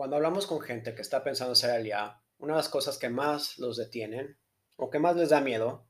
[0.00, 3.58] Cuando hablamos con gente que está pensando ser aliada, una de las cosas que más
[3.58, 4.38] los detienen
[4.76, 5.84] o que más les da miedo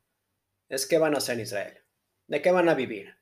[0.68, 1.78] es qué van a hacer en Israel,
[2.26, 3.18] de qué van a vivir.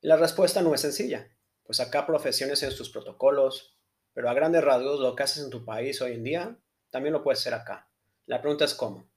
[0.00, 1.28] La respuesta no es sencilla,
[1.62, 3.78] pues acá profesiones en sus protocolos,
[4.12, 6.58] pero a grandes rasgos lo que haces en tu país hoy en día
[6.90, 7.88] también lo puedes hacer acá.
[8.26, 9.08] La pregunta es cómo.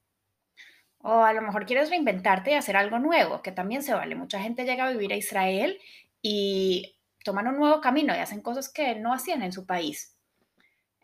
[0.98, 4.14] O a lo mejor quieres reinventarte y hacer algo nuevo, que también se vale.
[4.14, 5.80] Mucha gente llega a vivir a Israel
[6.22, 10.16] y toman un nuevo camino y hacen cosas que no hacían en su país.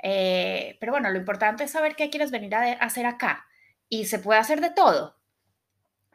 [0.02, 3.46] Eh, pero bueno, lo importante es saber qué quieres venir a, hacer acá.
[3.88, 5.16] Y se puede hacer de todo.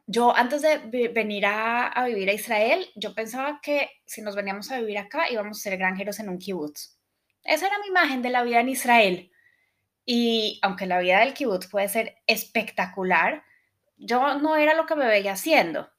[0.06, 4.80] Yo antes de venir a, vivir a Israel, yo pensaba que si nos veníamos a
[4.80, 6.98] vivir acá íbamos a ser granjeros en un kibbutz.
[7.44, 9.31] Esa era mi imagen de la vida en Israel.
[10.06, 13.44] Y aunque la vida del kibbutz puede ser espectacular,
[13.97, 15.90] yo no era lo que me veía haciendo.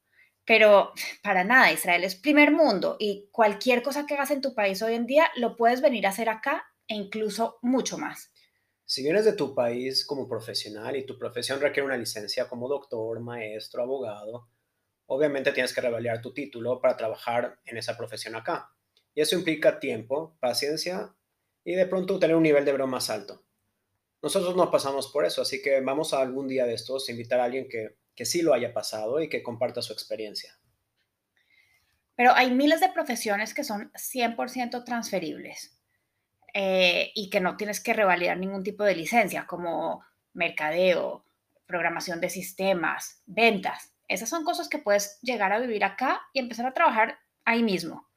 [0.44, 4.82] Pero para nada, Israel es primer mundo y cualquier cosa que hagas en tu país
[4.82, 8.32] hoy en día lo puedes venir a hacer acá e incluso mucho más.
[8.86, 13.20] Si vienes de tu país como profesional y tu profesión requiere una licencia como doctor,
[13.20, 14.48] maestro, abogado,
[15.06, 18.70] obviamente tienes que revalidar tu título para trabajar en esa profesión acá.
[19.14, 21.14] Y eso implica tiempo, paciencia
[21.64, 23.42] y de pronto tener un nivel de broma más alto.
[24.22, 27.44] Nosotros no pasamos por eso, así que vamos a algún día de estos invitar a
[27.44, 30.58] alguien que, que sí lo haya pasado y que comparta su experiencia.
[32.16, 35.78] Pero hay miles de profesiones que son 100% transferibles.
[36.56, 40.04] Eh, y que no tienes que revalidar ningún tipo de licencia, como
[40.34, 41.24] mercadeo,
[41.66, 43.92] programación de sistemas, ventas.
[44.06, 48.08] Esas son cosas que puedes llegar a vivir acá y empezar a trabajar ahí mismo.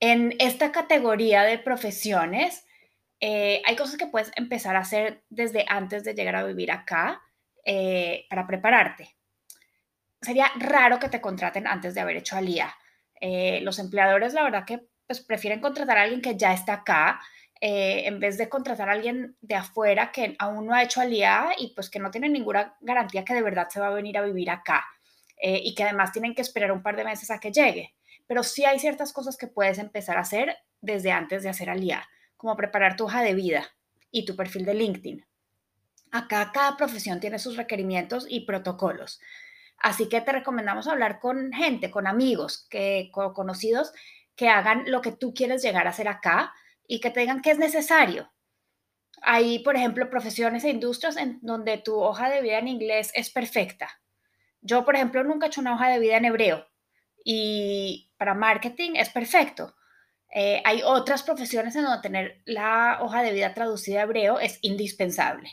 [0.00, 2.64] En esta categoría de profesiones,
[3.20, 7.20] eh, hay cosas que puedes empezar a hacer desde antes de llegar a vivir acá
[7.66, 9.16] eh, para prepararte.
[10.22, 12.74] Sería raro que te contraten antes de haber hecho alía.
[13.20, 17.20] los empleadores, la verdad que pues, prefieren contratar a alguien que ya está acá
[17.62, 21.52] eh, en vez de contratar a alguien de afuera que aún no ha hecho aliada
[21.58, 24.22] y pues que no tiene ninguna garantía que de verdad se va a venir a
[24.22, 24.86] vivir acá
[25.36, 27.94] eh, y que además tienen que esperar un par de meses a que llegue.
[28.26, 32.08] Pero sí hay ciertas cosas que puedes empezar a hacer desde antes de hacer aliada,
[32.38, 33.68] como preparar tu hoja de vida
[34.10, 35.26] y tu perfil de LinkedIn.
[36.12, 39.20] Acá cada profesión tiene sus requerimientos y protocolos.
[39.76, 43.92] Así que te recomendamos hablar con gente, con amigos, que, con conocidos
[44.34, 46.54] que hagan lo que tú quieres llegar a hacer acá
[46.90, 48.32] y que te digan que es necesario.
[49.22, 53.30] Hay, por ejemplo, profesiones e industrias en donde tu hoja de vida en inglés es
[53.30, 53.88] perfecta.
[54.60, 56.66] Yo, por ejemplo, nunca he hecho una hoja de vida en hebreo
[57.24, 59.76] y para marketing es perfecto.
[60.34, 64.58] Eh, hay otras profesiones en donde tener la hoja de vida traducida a hebreo es
[64.62, 65.48] indispensable.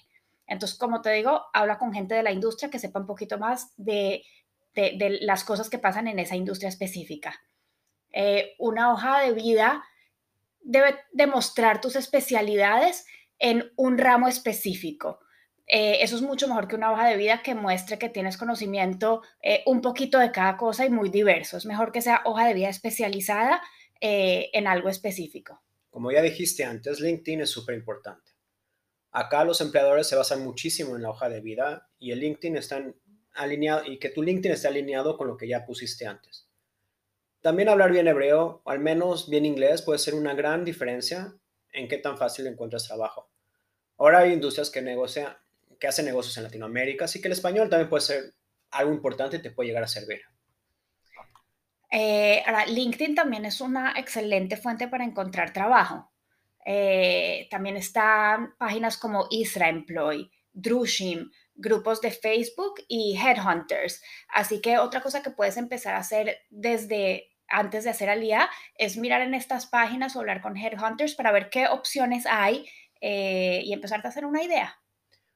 [0.47, 3.75] Entonces, como te digo, habla con gente de la industria que sepa un poquito más
[3.77, 4.23] de,
[4.73, 7.39] de, las cosas que pasan en esa industria específica.
[8.11, 9.83] Eh, una hoja de vida
[10.67, 13.05] debe demostrar tus especialidades
[13.39, 15.19] en un ramo específico.
[15.65, 19.21] Eh, eso es mucho mejor que una hoja de vida que muestre que tienes conocimiento
[19.41, 21.57] eh, un poquito de cada cosa y muy diverso.
[21.57, 23.61] Es mejor que sea hoja de vida especializada
[24.01, 25.61] eh, en algo específico.
[25.89, 28.31] Como ya dijiste antes, LinkedIn es súper importante.
[29.11, 32.83] Acá los empleadores se basan muchísimo en la hoja de vida y el LinkedIn está
[33.33, 36.46] alineado y que tu LinkedIn esté alineado con lo que ya pusiste antes.
[37.47, 41.33] También hablar bien hebreo, o al menos bien inglés, puede ser una gran diferencia
[41.71, 43.31] en qué tan fácil encuentras trabajo.
[43.97, 45.33] Ahora hay industrias que, negocian,
[45.79, 48.33] que hacen negocios en Latinoamérica, así que el español también puede ser
[48.69, 50.23] algo importante y te puede llegar a servir.
[51.89, 56.11] Eh, ahora, LinkedIn también es una excelente fuente para encontrar trabajo.
[56.65, 64.03] Eh, también están páginas como Isra Employ, Drushim, grupos de Facebook y Headhunters.
[64.27, 68.97] Así que otra cosa que puedes empezar a hacer desde antes de hacer alía es
[68.97, 72.67] mirar en estas páginas o hablar con Headhunters para ver qué opciones hay
[73.01, 74.79] eh, y empezarte a hacer una idea.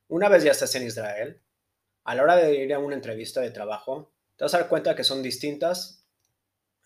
[0.08, 1.42] Una vez ya estás en Israel,
[2.04, 4.96] a la hora de ir a una entrevista de trabajo, te vas a dar cuenta
[4.96, 6.06] que son distintas,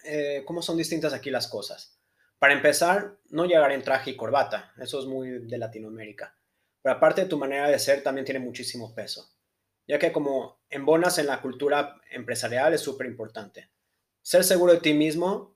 [0.04, 1.98] eh, cómo son distintas aquí las cosas.
[2.38, 6.38] Para empezar, no llegar en traje y corbata, eso es muy de Latinoamérica.
[6.81, 9.33] Pero aparte de tu manera de ser también tiene muchísimo peso,
[9.88, 13.69] ya que como embonas en la cultura empresarial es súper importante
[14.25, 15.56] ser seguro de ti mismo,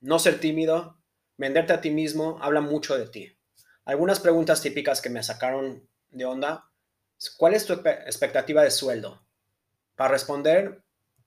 [0.00, 0.98] no ser tímido,
[1.36, 3.36] Venderte a ti mismo habla mucho de ti.
[3.84, 6.70] Algunas preguntas típicas que me sacaron de onda.
[7.36, 9.26] ¿Cuál es tu expectativa de sueldo?
[9.96, 10.82] Para responder,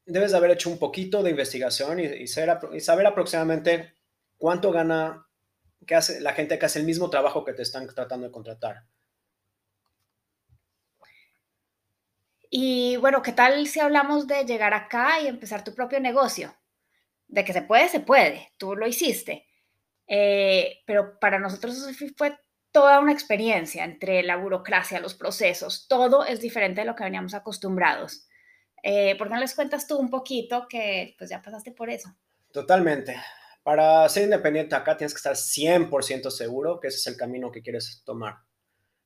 [0.06, 3.96] debes de haber hecho un poquito de investigación y, saber aproximadamente
[4.38, 5.28] cuánto gana
[5.86, 8.86] que hace, la gente que hace el mismo trabajo que te están tratando de contratar.
[12.50, 16.56] Y bueno, ¿qué tal si hablamos de llegar acá y empezar tu propio negocio?
[17.28, 19.46] De que se puede, se puede, tú lo hiciste.
[20.08, 21.78] Eh, pero para nosotros
[22.16, 22.38] fue
[22.72, 27.34] toda una experiencia entre la burocracia, los procesos, todo es diferente de lo que veníamos
[27.34, 28.28] acostumbrados.
[28.84, 32.10] Eh, ¿Por qué no les cuentas tú un poquito que pues ya pasaste por eso?
[32.52, 33.18] Totalmente.
[33.64, 37.62] Para ser independiente acá tienes que estar 100% seguro que ese es el camino que
[37.62, 38.36] quieres tomar.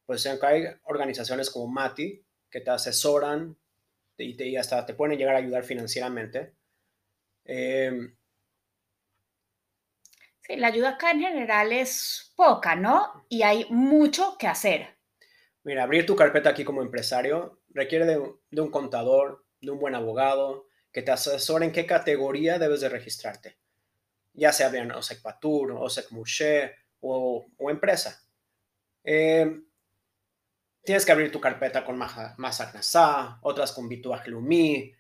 [0.05, 3.57] Pues hay organizaciones como Mati que te asesoran
[4.17, 6.53] y, te, hasta te pueden llegar a ayudar financieramente.
[7.45, 8.13] Eh,
[10.41, 13.25] sí, la ayuda acá en general es poca, ¿no?
[13.29, 14.97] Y hay mucho que hacer.
[15.63, 20.67] Mira, abrir tu carpeta aquí como empresario requiere de, un contador, de un buen abogado,
[20.91, 23.57] que te asesore en qué categoría debes de registrarte,
[24.33, 28.21] ya sea bien OSEC Patur, OSEC Mouché o, o empresa.
[29.03, 29.61] Eh,
[30.83, 34.93] tienes que abrir tu carpeta con Masak Nasa, otras con Bituaj Lumi.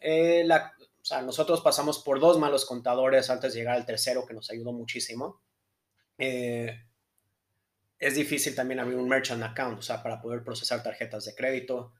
[0.00, 4.34] Eh, o sea, nosotros pasamos por dos malos contadores antes de llegar al tercero, que
[4.34, 5.42] nos ayudó muchísimo.
[6.18, 6.84] Eh,
[7.98, 11.92] es difícil también abrir un merchant account, o sea, para poder procesar tarjetas de crédito.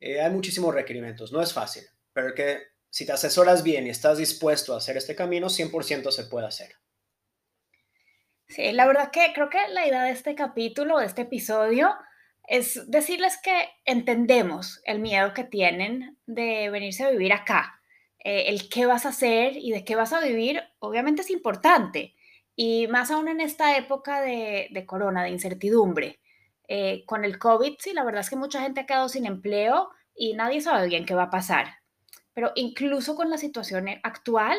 [0.00, 2.58] Eh, hay muchísimos requerimientos, no es fácil, pero que
[2.90, 6.76] si te asesoras bien y estás dispuesto a hacer este camino, 100% se puede hacer.
[8.46, 11.92] Sí, la verdad que creo que la idea de este capítulo, de este episodio,
[12.46, 17.80] es decirles que entendemos el miedo que tienen de venirse a vivir acá.
[18.18, 22.14] Eh, el qué vas a hacer y de qué vas a vivir, obviamente es importante.
[22.56, 26.20] Y más aún en esta época de, corona, de incertidumbre.
[26.68, 29.90] Eh, con el COVID, sí, la verdad es que mucha gente ha quedado sin empleo
[30.14, 31.78] y nadie sabe bien qué va a pasar.
[32.32, 34.58] Pero incluso con la situación actual,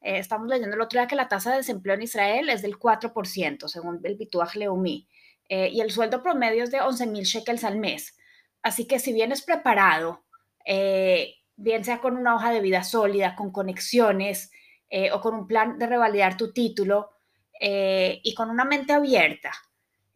[0.00, 2.78] eh, estamos leyendo el otro día que la tasa de desempleo en Israel es del
[2.78, 5.08] 4%, según el Bituaj Leumi.
[5.48, 8.16] Eh, y el sueldo promedio es de 11 mil shekels al mes.
[8.62, 10.24] Así que si vienes preparado,
[10.64, 14.50] eh, bien sea con una hoja de vida sólida, con conexiones
[14.88, 17.10] eh, o con un plan de revalidar tu título
[17.60, 19.50] y con una mente abierta,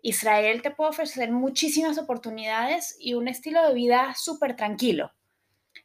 [0.03, 5.13] Israel te puede ofrecer muchísimas oportunidades y un estilo de vida súper tranquilo.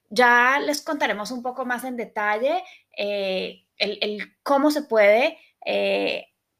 [0.10, 2.64] Ya les contaremos un poco más en detalle
[2.98, 5.38] el, cómo se puede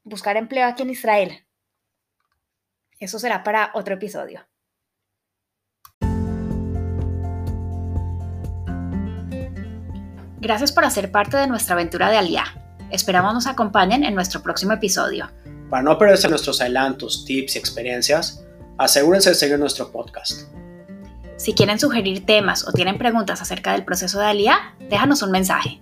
[0.04, 1.44] buscar empleo aquí en Israel.
[3.04, 4.48] Eso será para otro episodio.
[10.40, 12.46] Gracias por hacer parte de nuestra aventura de Aliá.
[12.92, 15.30] Esperamos nos acompañen en nuestro próximo episodio.
[15.70, 18.46] Para no perderse nuestros adelantos, tips y experiencias,
[18.78, 20.44] asegúrense de seguir nuestro podcast.
[21.36, 25.82] Si quieren sugerir temas o tienen preguntas acerca del proceso de Aliá, déjanos un mensaje.